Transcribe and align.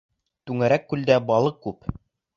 Түңәрәк 0.49 0.87
күлдә 0.93 1.19
балыҡ 1.33 1.63
күп. 1.67 1.91